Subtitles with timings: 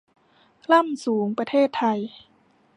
[0.71, 1.99] ล่ำสูง ประเทศไทย